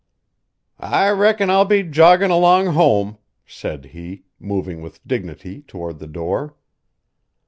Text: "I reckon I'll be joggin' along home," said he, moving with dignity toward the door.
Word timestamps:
"I 0.79 1.11
reckon 1.11 1.51
I'll 1.51 1.63
be 1.63 1.83
joggin' 1.83 2.31
along 2.31 2.65
home," 2.73 3.19
said 3.45 3.85
he, 3.93 4.23
moving 4.39 4.81
with 4.81 5.05
dignity 5.07 5.61
toward 5.61 5.99
the 5.99 6.07
door. 6.07 6.55